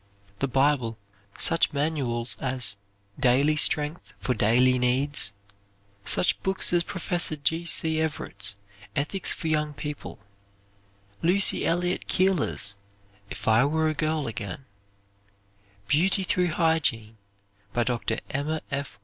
[0.39, 0.97] The Bible,
[1.37, 2.75] such manuals as
[3.19, 5.31] "Daily Strength for Daily Needs,"
[6.05, 7.65] such books as Professor C.
[7.65, 7.99] C.
[8.01, 8.55] Everett's
[8.95, 10.17] "Ethics for Young People";
[11.21, 12.75] Lucy Elliott Keeler's
[13.29, 14.65] "If I Were a Girl Again";
[15.87, 17.17] "Beauty through Hygiene,"
[17.71, 18.17] by Dr.
[18.27, 18.99] Emma F.